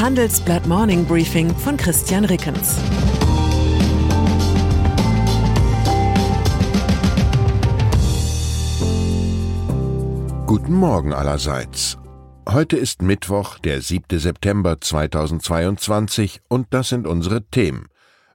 Handelsblatt 0.00 0.66
Morning 0.66 1.04
Briefing 1.04 1.54
von 1.54 1.76
Christian 1.76 2.24
Rickens. 2.24 2.78
Guten 10.46 10.72
Morgen 10.72 11.12
allerseits. 11.12 11.98
Heute 12.48 12.78
ist 12.78 13.02
Mittwoch, 13.02 13.58
der 13.58 13.82
7. 13.82 14.18
September 14.18 14.80
2022 14.80 16.40
und 16.48 16.68
das 16.70 16.88
sind 16.88 17.06
unsere 17.06 17.46
Themen. 17.50 17.88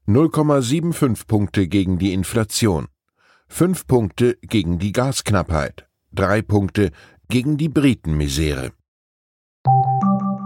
0,75 0.08 1.26
Punkte 1.26 1.68
gegen 1.68 1.98
die 1.98 2.14
Inflation, 2.14 2.90
5 3.48 3.88
Punkte 3.88 4.38
gegen 4.44 4.78
die 4.78 4.92
Gasknappheit, 4.92 5.88
3 6.14 6.44
Punkte 6.44 6.92
gegen 7.28 7.58
die 7.58 7.70
Britenmisere. 7.70 8.72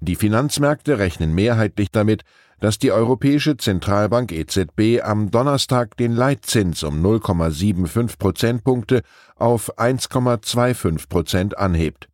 Die 0.04 0.16
Finanzmärkte 0.16 0.98
rechnen 0.98 1.36
mehrheitlich 1.36 1.92
damit, 1.92 2.24
dass 2.60 2.80
die 2.80 2.92
Europäische 2.92 3.56
Zentralbank 3.58 4.32
EZB 4.32 5.04
am 5.04 5.30
Donnerstag 5.30 5.96
den 5.96 6.12
Leitzins 6.14 6.82
um 6.82 7.06
0,75 7.06 8.18
Prozentpunkte 8.18 9.04
auf 9.36 9.78
1,25 9.78 11.08
Prozent 11.08 11.58
anhebt. 11.60 12.08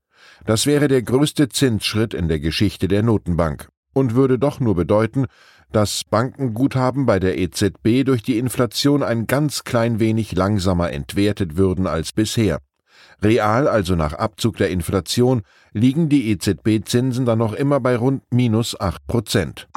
Das 0.46 0.66
wäre 0.66 0.90
der 0.90 1.02
größte 1.02 1.48
Zinsschritt 1.48 2.14
in 2.14 2.28
der 2.28 2.42
Geschichte 2.42 2.90
der 2.90 3.04
Notenbank 3.04 3.70
und 3.94 4.16
würde 4.16 4.38
doch 4.38 4.60
nur 4.60 4.76
bedeuten, 4.76 5.26
dass 5.72 6.04
Bankenguthaben 6.04 7.06
bei 7.06 7.20
der 7.20 7.38
EZB 7.38 8.04
durch 8.06 8.22
die 8.22 8.38
Inflation 8.38 9.04
ein 9.04 9.28
ganz 9.28 9.64
klein 9.64 10.02
wenig 10.02 10.34
langsamer 10.34 10.92
entwertet 10.92 11.56
würden 11.56 11.88
als 11.88 12.12
bisher. 12.12 12.60
Real, 13.22 13.68
also 13.68 13.96
nach 13.96 14.14
Abzug 14.14 14.58
der 14.58 14.70
Inflation, 14.70 15.42
liegen 15.78 16.10
die 16.10 16.32
EZB-Zinsen 16.32 17.26
dann 17.26 17.40
noch 17.40 17.54
immer 17.54 17.80
bei 17.80 17.96
rund 17.96 18.24
minus 18.32 18.80
8 18.80 19.06
Prozent. 19.08 19.68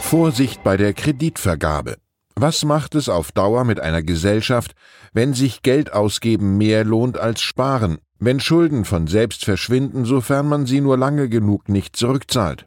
Vorsicht 0.00 0.62
bei 0.62 0.76
der 0.76 0.94
Kreditvergabe. 0.94 1.96
Was 2.36 2.64
macht 2.64 2.94
es 2.94 3.08
auf 3.08 3.32
Dauer 3.32 3.64
mit 3.64 3.80
einer 3.80 4.02
Gesellschaft, 4.02 4.72
wenn 5.12 5.34
sich 5.34 5.62
Geld 5.62 5.92
ausgeben 5.92 6.56
mehr 6.56 6.84
lohnt 6.84 7.18
als 7.18 7.42
sparen, 7.42 7.98
wenn 8.18 8.40
Schulden 8.40 8.84
von 8.84 9.06
selbst 9.06 9.44
verschwinden, 9.44 10.04
sofern 10.04 10.48
man 10.48 10.64
sie 10.64 10.80
nur 10.80 10.96
lange 10.96 11.28
genug 11.28 11.68
nicht 11.68 11.96
zurückzahlt? 11.96 12.66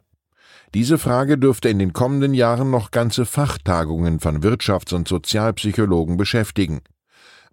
Diese 0.74 0.98
Frage 0.98 1.38
dürfte 1.38 1.68
in 1.68 1.78
den 1.78 1.92
kommenden 1.92 2.34
Jahren 2.34 2.70
noch 2.70 2.90
ganze 2.90 3.26
Fachtagungen 3.26 4.20
von 4.20 4.42
Wirtschafts- 4.42 4.94
und 4.94 5.06
Sozialpsychologen 5.06 6.16
beschäftigen. 6.16 6.80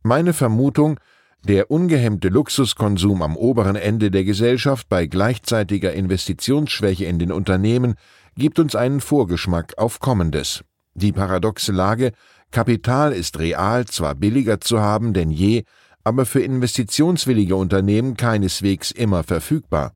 Meine 0.03 0.33
Vermutung, 0.33 0.99
der 1.47 1.71
ungehemmte 1.71 2.29
Luxuskonsum 2.29 3.21
am 3.21 3.35
oberen 3.35 3.75
Ende 3.75 4.11
der 4.11 4.23
Gesellschaft 4.23 4.87
bei 4.89 5.07
gleichzeitiger 5.07 5.93
Investitionsschwäche 5.93 7.05
in 7.05 7.17
den 7.17 7.31
Unternehmen 7.31 7.95
gibt 8.37 8.59
uns 8.59 8.75
einen 8.75 9.01
Vorgeschmack 9.01 9.73
auf 9.77 9.99
Kommendes. 9.99 10.63
Die 10.93 11.11
paradoxe 11.11 11.71
Lage, 11.71 12.11
Kapital 12.51 13.13
ist 13.13 13.39
real 13.39 13.85
zwar 13.85 14.13
billiger 14.13 14.59
zu 14.59 14.81
haben 14.81 15.13
denn 15.13 15.31
je, 15.31 15.63
aber 16.03 16.25
für 16.25 16.41
investitionswillige 16.41 17.55
Unternehmen 17.55 18.17
keineswegs 18.17 18.91
immer 18.91 19.23
verfügbar. 19.23 19.93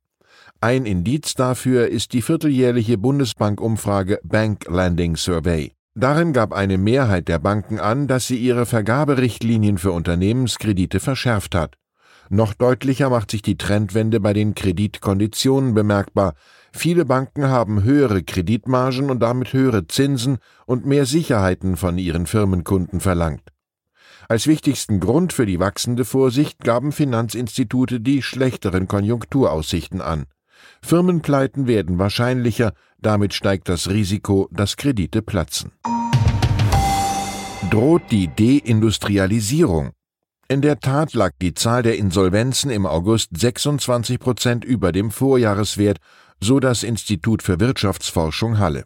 Ein 0.61 0.85
Indiz 0.85 1.35
dafür 1.35 1.89
ist 1.89 2.13
die 2.13 2.21
vierteljährliche 2.21 2.97
Bundesbank-Umfrage 2.97 4.19
Bank 4.23 4.65
Landing 4.67 5.15
Survey. 5.15 5.74
Darin 5.97 6.33
gab 6.33 6.51
eine 6.51 6.77
Mehrheit 6.77 7.29
der 7.29 7.39
Banken 7.39 7.79
an, 7.79 8.07
dass 8.07 8.27
sie 8.27 8.35
ihre 8.35 8.65
Vergaberichtlinien 8.65 9.77
für 9.77 9.93
Unternehmenskredite 9.93 10.99
verschärft 10.99 11.55
hat. 11.55 11.77
Noch 12.29 12.53
deutlicher 12.53 13.09
macht 13.09 13.31
sich 13.31 13.41
die 13.41 13.57
Trendwende 13.57 14.19
bei 14.19 14.33
den 14.33 14.55
Kreditkonditionen 14.55 15.73
bemerkbar. 15.73 16.33
Viele 16.73 17.05
Banken 17.05 17.47
haben 17.47 17.83
höhere 17.83 18.23
Kreditmargen 18.23 19.09
und 19.09 19.21
damit 19.21 19.53
höhere 19.53 19.87
Zinsen 19.87 20.39
und 20.65 20.85
mehr 20.85 21.05
Sicherheiten 21.05 21.77
von 21.77 21.97
ihren 21.97 22.25
Firmenkunden 22.25 22.99
verlangt. 22.99 23.53
Als 24.27 24.47
wichtigsten 24.47 24.99
Grund 24.99 25.31
für 25.31 25.45
die 25.45 25.59
wachsende 25.59 26.03
Vorsicht 26.03 26.59
gaben 26.59 26.91
Finanzinstitute 26.91 28.01
die 28.01 28.21
schlechteren 28.21 28.89
Konjunkturaussichten 28.89 30.01
an. 30.01 30.25
Firmenpleiten 30.81 31.67
werden 31.67 31.99
wahrscheinlicher, 31.99 32.73
damit 32.99 33.33
steigt 33.33 33.69
das 33.69 33.89
Risiko, 33.89 34.47
dass 34.51 34.77
Kredite 34.77 35.21
platzen. 35.21 35.71
Droht 37.69 38.03
die 38.11 38.27
Deindustrialisierung? 38.27 39.91
In 40.47 40.61
der 40.61 40.79
Tat 40.79 41.13
lag 41.13 41.31
die 41.41 41.55
Zahl 41.55 41.81
der 41.81 41.97
Insolvenzen 41.97 42.69
im 42.69 42.85
August 42.85 43.29
26 43.35 44.19
Prozent 44.19 44.63
über 44.63 44.91
dem 44.91 45.09
Vorjahreswert, 45.09 45.97
so 46.39 46.59
das 46.59 46.83
Institut 46.83 47.41
für 47.41 47.59
Wirtschaftsforschung 47.59 48.59
Halle. 48.59 48.85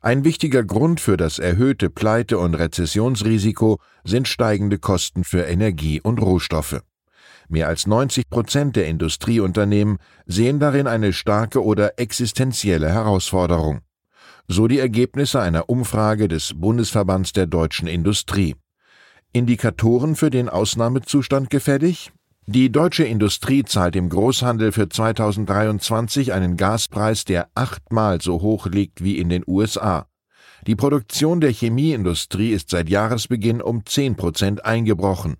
Ein 0.00 0.24
wichtiger 0.24 0.64
Grund 0.64 1.00
für 1.00 1.16
das 1.16 1.38
erhöhte 1.38 1.90
Pleite- 1.90 2.38
und 2.38 2.54
Rezessionsrisiko 2.54 3.78
sind 4.04 4.28
steigende 4.28 4.78
Kosten 4.78 5.24
für 5.24 5.42
Energie 5.42 6.00
und 6.00 6.20
Rohstoffe. 6.20 6.80
Mehr 7.48 7.68
als 7.68 7.86
90 7.86 8.28
Prozent 8.28 8.76
der 8.76 8.86
Industrieunternehmen 8.86 9.98
sehen 10.26 10.60
darin 10.60 10.86
eine 10.86 11.12
starke 11.12 11.64
oder 11.64 11.98
existenzielle 11.98 12.90
Herausforderung. 12.90 13.80
So 14.46 14.68
die 14.68 14.78
Ergebnisse 14.78 15.40
einer 15.40 15.68
Umfrage 15.68 16.28
des 16.28 16.54
Bundesverbands 16.54 17.32
der 17.32 17.46
deutschen 17.46 17.88
Industrie. 17.88 18.54
Indikatoren 19.32 20.14
für 20.14 20.30
den 20.30 20.48
Ausnahmezustand 20.48 21.50
gefällig? 21.50 22.12
Die 22.46 22.72
deutsche 22.72 23.04
Industrie 23.04 23.62
zahlt 23.64 23.94
im 23.94 24.08
Großhandel 24.08 24.72
für 24.72 24.88
2023 24.88 26.32
einen 26.32 26.56
Gaspreis, 26.56 27.24
der 27.24 27.48
achtmal 27.54 28.22
so 28.22 28.40
hoch 28.40 28.66
liegt 28.66 29.04
wie 29.04 29.18
in 29.18 29.28
den 29.28 29.44
USA. 29.46 30.06
Die 30.66 30.74
Produktion 30.74 31.40
der 31.40 31.52
Chemieindustrie 31.52 32.50
ist 32.50 32.70
seit 32.70 32.88
Jahresbeginn 32.88 33.60
um 33.60 33.84
10 33.84 34.16
Prozent 34.16 34.64
eingebrochen. 34.64 35.36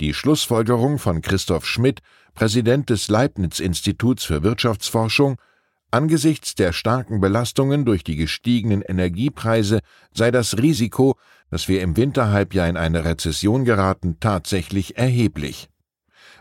Die 0.00 0.14
Schlussfolgerung 0.14 0.98
von 0.98 1.20
Christoph 1.22 1.66
Schmidt, 1.66 2.00
Präsident 2.34 2.90
des 2.90 3.08
Leibniz-Instituts 3.08 4.24
für 4.24 4.42
Wirtschaftsforschung, 4.42 5.36
angesichts 5.90 6.54
der 6.54 6.72
starken 6.72 7.20
Belastungen 7.20 7.84
durch 7.84 8.02
die 8.02 8.16
gestiegenen 8.16 8.82
Energiepreise 8.82 9.80
sei 10.12 10.30
das 10.30 10.58
Risiko, 10.58 11.16
dass 11.50 11.68
wir 11.68 11.82
im 11.82 11.96
Winterhalbjahr 11.96 12.68
in 12.68 12.76
eine 12.76 13.04
Rezession 13.04 13.64
geraten, 13.64 14.16
tatsächlich 14.18 14.96
erheblich. 14.96 15.68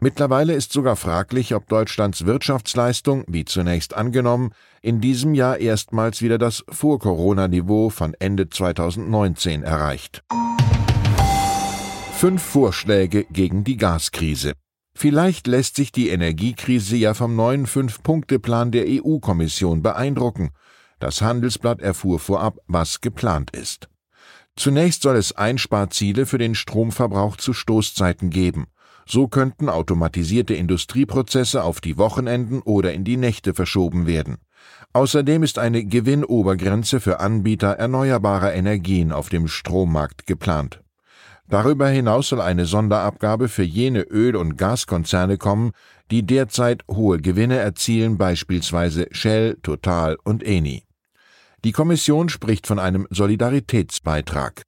Mittlerweile 0.04 0.54
ist 0.54 0.74
sogar 0.74 0.96
fraglich, 0.96 1.54
ob 1.54 1.68
Deutschlands 1.68 2.26
Wirtschaftsleistung, 2.26 3.24
wie 3.28 3.46
zunächst 3.46 3.94
angenommen, 3.94 4.52
in 4.82 5.00
diesem 5.00 5.36
Jahr 5.36 5.60
erstmals 5.60 6.24
wieder 6.24 6.40
das 6.40 6.64
Vor-Corona-Niveau 6.70 7.92
von 7.92 8.16
Ende 8.18 8.50
2019 8.50 9.62
erreicht. 9.62 10.24
Fünf 12.22 12.44
Vorschläge 12.44 13.26
gegen 13.32 13.64
die 13.64 13.78
Gaskrise. 13.78 14.54
Vielleicht 14.94 15.48
lässt 15.48 15.76
sich 15.76 15.92
die 15.92 16.10
Energiekrise 16.10 16.96
ja 16.96 17.16
vom 17.16 17.36
neuen 17.36 17.66
Fünf-Punkte-Plan 17.66 18.70
der 18.70 18.86
EU-Kommission 18.88 19.82
beeindrucken. 19.82 20.52
Das 21.00 21.24
Handelsblatt 21.24 21.82
erfuhr 21.82 22.20
vorab, 22.20 22.60
was 22.68 23.02
geplant 23.02 23.50
ist. 23.58 23.90
Zunächst 24.56 25.02
soll 25.02 25.16
es 25.16 25.36
Einsparziele 25.36 26.28
für 26.28 26.38
den 26.38 26.54
Stromverbrauch 26.54 27.38
zu 27.38 27.54
Stoßzeiten 27.54 28.30
geben. 28.30 28.68
So 29.08 29.28
könnten 29.28 29.68
automatisierte 29.68 30.54
Industrieprozesse 30.54 31.64
auf 31.64 31.82
die 31.82 31.98
Wochenenden 31.98 32.62
oder 32.62 32.94
in 32.94 33.04
die 33.04 33.18
Nächte 33.18 33.56
verschoben 33.56 34.06
werden. 34.06 34.38
Außerdem 34.94 35.42
ist 35.42 35.58
eine 35.58 35.84
Gewinnobergrenze 35.86 37.00
für 37.00 37.20
Anbieter 37.20 37.70
erneuerbarer 37.70 38.54
Energien 38.54 39.12
auf 39.12 39.30
dem 39.30 39.48
Strommarkt 39.48 40.28
geplant. 40.28 40.82
Darüber 41.52 41.90
hinaus 41.90 42.30
soll 42.30 42.40
eine 42.40 42.66
Sonderabgabe 42.66 43.50
für 43.50 43.64
jene 43.64 44.04
Öl- 44.04 44.38
und 44.38 44.56
Gaskonzerne 44.56 45.38
kommen, 45.38 45.74
die 46.10 46.26
derzeit 46.26 46.82
hohe 46.90 47.20
Gewinne 47.20 47.58
erzielen, 47.58 48.18
beispielsweise 48.18 49.08
Shell, 49.12 49.58
Total 49.62 50.18
und 50.24 50.44
Eni. 50.44 50.86
Die 51.66 51.74
Kommission 51.74 52.30
spricht 52.30 52.68
von 52.68 52.80
einem 52.80 53.06
Solidaritätsbeitrag. 53.10 54.62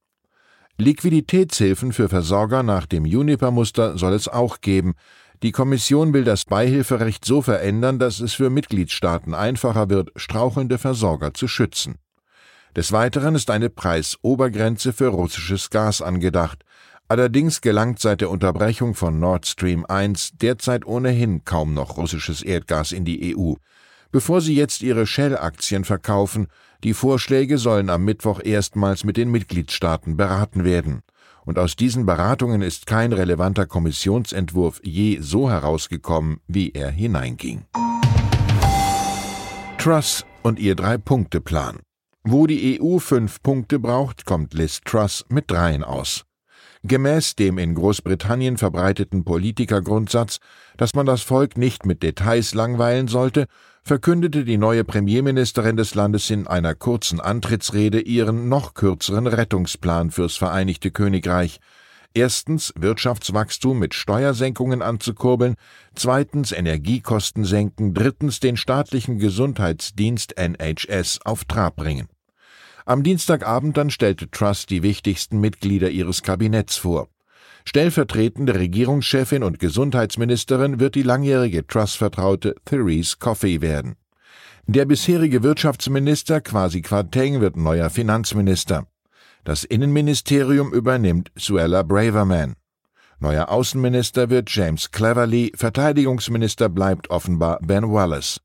Liquiditätshilfen 0.78 1.94
für 1.94 2.10
Versorger 2.10 2.64
nach 2.64 2.86
dem 2.86 3.06
Juniper-Muster 3.06 3.98
soll 3.98 4.12
es 4.12 4.28
auch 4.28 4.60
geben. 4.60 4.96
Die 5.42 5.54
Kommission 5.54 6.14
will 6.14 6.26
das 6.26 6.44
Beihilferecht 6.44 7.24
so 7.24 7.42
verändern, 7.42 7.98
dass 7.98 8.20
es 8.20 8.34
für 8.34 8.50
Mitgliedstaaten 8.50 9.34
einfacher 9.34 9.90
wird, 9.90 10.12
strauchelnde 10.18 10.78
Versorger 10.78 11.34
zu 11.34 11.48
schützen. 11.48 11.96
Des 12.76 12.92
Weiteren 12.92 13.36
ist 13.36 13.52
eine 13.52 13.70
Preisobergrenze 13.70 14.94
für 14.94 15.08
russisches 15.08 15.70
Gas 15.70 16.02
angedacht. 16.02 16.66
Allerdings 17.08 17.62
gelangt 17.62 18.00
seit 18.00 18.22
der 18.22 18.30
Unterbrechung 18.30 18.96
von 18.96 19.20
Nord 19.20 19.46
Stream 19.46 19.86
1 19.86 20.32
derzeit 20.42 20.86
ohnehin 20.86 21.44
kaum 21.46 21.74
noch 21.74 21.98
russisches 21.98 22.42
Erdgas 22.42 22.92
in 22.92 23.06
die 23.06 23.36
EU. 23.36 23.54
Bevor 24.12 24.42
sie 24.42 24.56
jetzt 24.56 24.82
ihre 24.84 25.06
Shell-Aktien 25.08 25.86
verkaufen, 25.86 26.48
die 26.84 26.94
Vorschläge 26.94 27.58
sollen 27.58 27.90
am 27.90 28.06
Mittwoch 28.06 28.40
erstmals 28.44 29.04
mit 29.04 29.18
den 29.18 29.32
Mitgliedstaaten 29.32 30.18
beraten 30.18 30.64
werden. 30.64 31.02
Und 31.46 31.60
aus 31.60 31.76
diesen 31.76 32.06
Beratungen 32.06 32.62
ist 32.62 32.86
kein 32.86 33.12
relevanter 33.12 33.66
Kommissionsentwurf 33.66 34.80
je 34.84 35.20
so 35.20 35.50
herausgekommen, 35.50 36.40
wie 36.48 36.72
er 36.72 36.90
hineinging. 36.90 37.66
Truss 39.78 40.26
und 40.44 40.60
ihr 40.60 40.76
Drei-Punkte-Plan. 40.76 41.80
Wo 42.24 42.48
die 42.48 42.80
EU 42.80 43.00
fünf 43.00 43.42
Punkte 43.42 43.80
braucht, 43.80 44.26
kommt 44.26 44.54
Liz 44.54 44.80
Truss 44.86 45.26
mit 45.28 45.52
dreien 45.52 45.84
aus. 45.84 46.24
Gemäß 46.86 47.36
dem 47.38 47.60
in 47.60 47.76
Großbritannien 47.76 48.58
verbreiteten 48.58 49.24
Politikergrundsatz, 49.24 50.40
dass 50.76 50.94
man 50.94 51.06
das 51.06 51.22
Volk 51.22 51.58
nicht 51.58 51.86
mit 51.86 52.04
Details 52.04 52.54
langweilen 52.54 53.08
sollte, 53.08 53.46
verkündete 53.84 54.44
die 54.44 54.58
neue 54.58 54.84
Premierministerin 54.84 55.78
des 55.78 55.96
Landes 55.96 56.30
in 56.30 56.46
einer 56.46 56.76
kurzen 56.76 57.22
Antrittsrede 57.22 58.02
ihren 58.02 58.50
noch 58.50 58.74
kürzeren 58.74 59.28
Rettungsplan 59.28 60.12
fürs 60.12 60.36
Vereinigte 60.36 60.92
Königreich. 60.92 61.62
Erstens 62.14 62.74
Wirtschaftswachstum 62.78 63.80
mit 63.80 63.94
Steuersenkungen 63.94 64.82
anzukurbeln, 64.82 65.56
zweitens 65.96 66.52
Energiekosten 66.52 67.46
senken, 67.46 67.94
drittens 67.94 68.42
den 68.42 68.58
staatlichen 68.58 69.20
Gesundheitsdienst 69.20 70.38
NHS 70.38 71.20
auf 71.24 71.46
Trab 71.46 71.78
bringen. 71.78 72.10
Am 72.86 73.04
Dienstagabend 73.04 73.78
dann 73.78 73.90
stellte 73.90 74.30
Truss 74.30 74.66
die 74.66 74.84
wichtigsten 74.84 75.40
Mitglieder 75.40 75.90
ihres 75.90 76.22
Kabinetts 76.22 76.76
vor. 76.76 77.08
Stellvertretende 77.66 78.56
Regierungschefin 78.56 79.42
und 79.44 79.60
Gesundheitsministerin 79.60 80.80
wird 80.82 80.96
die 80.96 81.04
langjährige 81.04 81.66
Truss-Vertraute 81.66 82.56
Therese 82.66 83.16
Coffey 83.20 83.62
werden. 83.62 83.96
Der 84.66 84.86
bisherige 84.86 85.44
Wirtschaftsminister 85.44 86.42
Kwasi 86.42 86.82
Kwarteng 86.82 87.40
wird 87.40 87.56
neuer 87.56 87.90
Finanzminister. 87.90 88.88
Das 89.46 89.64
Innenministerium 89.64 90.74
übernimmt 90.74 91.32
Suella 91.36 91.84
Braverman. 91.84 92.56
Neuer 93.20 93.50
Außenminister 93.50 94.30
wird 94.30 94.50
James 94.50 94.92
Cleverly, 94.92 95.54
Verteidigungsminister 95.56 96.68
bleibt 96.68 97.10
offenbar 97.10 97.60
Ben 97.62 97.90
Wallace. 97.92 98.42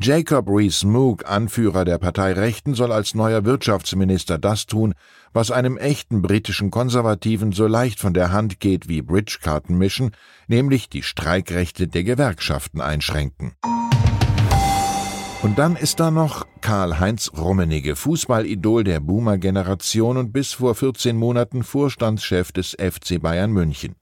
Jacob 0.00 0.48
Rees-Mogg, 0.48 1.24
Anführer 1.24 1.84
der 1.84 1.98
Partei 1.98 2.32
Rechten, 2.32 2.74
soll 2.74 2.90
als 2.90 3.14
neuer 3.14 3.44
Wirtschaftsminister 3.44 4.38
das 4.38 4.66
tun, 4.66 4.94
was 5.32 5.52
einem 5.52 5.76
echten 5.76 6.20
britischen 6.20 6.72
Konservativen 6.72 7.52
so 7.52 7.68
leicht 7.68 8.00
von 8.00 8.12
der 8.12 8.32
Hand 8.32 8.58
geht 8.58 8.88
wie 8.88 9.02
Bridgekarten 9.02 9.78
mischen, 9.78 10.10
nämlich 10.48 10.88
die 10.88 11.04
Streikrechte 11.04 11.86
der 11.86 12.02
Gewerkschaften 12.02 12.80
einschränken. 12.80 13.52
Und 15.42 15.58
dann 15.58 15.76
ist 15.76 16.00
da 16.00 16.10
noch 16.10 16.46
Karl-Heinz 16.60 17.30
Rummenigge, 17.36 17.94
Fußballidol 17.94 18.82
der 18.82 18.98
Boomer-Generation 18.98 20.16
und 20.16 20.32
bis 20.32 20.54
vor 20.54 20.74
14 20.74 21.16
Monaten 21.16 21.62
Vorstandschef 21.62 22.50
des 22.50 22.70
FC 22.70 23.20
Bayern 23.20 23.52
München. 23.52 23.94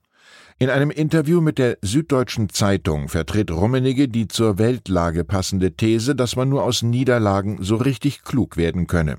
In 0.59 0.69
einem 0.69 0.91
Interview 0.91 1.41
mit 1.41 1.57
der 1.57 1.77
Süddeutschen 1.81 2.49
Zeitung 2.49 3.09
vertritt 3.09 3.51
Rummenigge 3.51 4.07
die 4.07 4.27
zur 4.27 4.59
Weltlage 4.59 5.23
passende 5.23 5.75
These, 5.75 6.15
dass 6.15 6.35
man 6.35 6.49
nur 6.49 6.63
aus 6.63 6.83
Niederlagen 6.83 7.57
so 7.61 7.75
richtig 7.75 8.23
klug 8.23 8.55
werden 8.55 8.87
könne. 8.87 9.17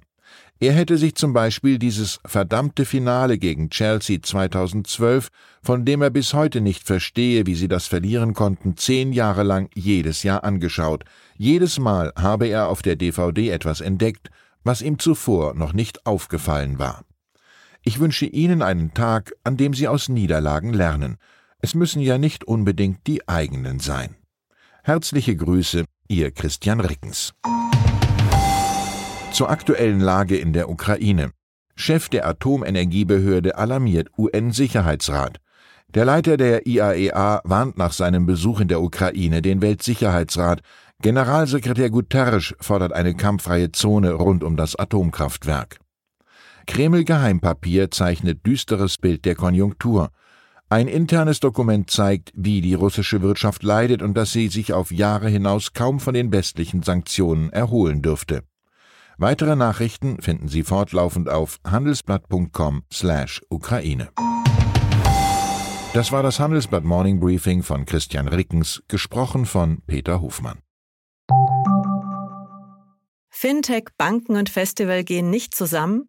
Er 0.60 0.72
hätte 0.72 0.96
sich 0.96 1.16
zum 1.16 1.32
Beispiel 1.32 1.78
dieses 1.78 2.20
verdammte 2.24 2.84
Finale 2.84 3.38
gegen 3.38 3.70
Chelsea 3.70 4.22
2012, 4.22 5.28
von 5.62 5.84
dem 5.84 6.00
er 6.00 6.10
bis 6.10 6.32
heute 6.32 6.60
nicht 6.60 6.86
verstehe, 6.86 7.46
wie 7.46 7.56
sie 7.56 7.68
das 7.68 7.88
verlieren 7.88 8.34
konnten, 8.34 8.76
zehn 8.76 9.12
Jahre 9.12 9.42
lang 9.42 9.68
jedes 9.74 10.22
Jahr 10.22 10.44
angeschaut. 10.44 11.04
Jedes 11.36 11.80
Mal 11.80 12.12
habe 12.16 12.46
er 12.46 12.68
auf 12.68 12.82
der 12.82 12.94
DVD 12.94 13.50
etwas 13.50 13.80
entdeckt, 13.80 14.30
was 14.62 14.80
ihm 14.80 14.98
zuvor 14.98 15.54
noch 15.54 15.72
nicht 15.72 16.06
aufgefallen 16.06 16.78
war. 16.78 17.04
Ich 17.86 18.00
wünsche 18.00 18.24
Ihnen 18.24 18.62
einen 18.62 18.94
Tag, 18.94 19.34
an 19.44 19.58
dem 19.58 19.74
Sie 19.74 19.88
aus 19.88 20.08
Niederlagen 20.08 20.72
lernen. 20.72 21.18
Es 21.58 21.74
müssen 21.74 22.00
ja 22.00 22.16
nicht 22.16 22.44
unbedingt 22.44 23.06
die 23.06 23.28
eigenen 23.28 23.78
sein. 23.78 24.16
Herzliche 24.82 25.36
Grüße, 25.36 25.84
Ihr 26.08 26.30
Christian 26.30 26.80
Rickens. 26.80 27.34
Zur 29.32 29.50
aktuellen 29.50 30.00
Lage 30.00 30.38
in 30.38 30.54
der 30.54 30.70
Ukraine. 30.70 31.32
Chef 31.76 32.08
der 32.08 32.26
Atomenergiebehörde 32.26 33.58
alarmiert 33.58 34.08
UN-Sicherheitsrat. 34.16 35.40
Der 35.88 36.06
Leiter 36.06 36.38
der 36.38 36.66
IAEA 36.66 37.36
e 37.36 37.40
warnt 37.44 37.76
nach 37.76 37.92
seinem 37.92 38.24
Besuch 38.24 38.60
in 38.60 38.68
der 38.68 38.80
Ukraine 38.80 39.42
den 39.42 39.60
Weltsicherheitsrat. 39.60 40.62
Generalsekretär 41.02 41.90
Guterres 41.90 42.54
fordert 42.60 42.94
eine 42.94 43.14
kampffreie 43.14 43.72
Zone 43.72 44.12
rund 44.12 44.42
um 44.42 44.56
das 44.56 44.74
Atomkraftwerk. 44.74 45.83
Kreml-Geheimpapier 46.66 47.90
zeichnet 47.90 48.46
düsteres 48.46 48.98
Bild 48.98 49.24
der 49.24 49.34
Konjunktur. 49.34 50.10
Ein 50.68 50.88
internes 50.88 51.40
Dokument 51.40 51.90
zeigt, 51.90 52.32
wie 52.34 52.60
die 52.60 52.74
russische 52.74 53.22
Wirtschaft 53.22 53.62
leidet 53.62 54.02
und 54.02 54.14
dass 54.14 54.32
sie 54.32 54.48
sich 54.48 54.72
auf 54.72 54.90
Jahre 54.90 55.28
hinaus 55.28 55.72
kaum 55.72 56.00
von 56.00 56.14
den 56.14 56.32
westlichen 56.32 56.82
Sanktionen 56.82 57.50
erholen 57.50 58.02
dürfte. 58.02 58.42
Weitere 59.18 59.54
Nachrichten 59.54 60.20
finden 60.20 60.48
Sie 60.48 60.64
fortlaufend 60.64 61.28
auf 61.28 61.60
handelsblatt.com/Ukraine. 61.64 64.08
Das 65.92 66.10
war 66.10 66.24
das 66.24 66.40
Handelsblatt 66.40 66.82
Morning 66.82 67.20
Briefing 67.20 67.62
von 67.62 67.84
Christian 67.84 68.26
Rickens, 68.26 68.82
gesprochen 68.88 69.46
von 69.46 69.80
Peter 69.86 70.20
Hofmann. 70.20 70.58
Fintech, 73.30 73.84
Banken 73.96 74.36
und 74.36 74.48
Festival 74.48 75.04
gehen 75.04 75.30
nicht 75.30 75.54
zusammen? 75.54 76.08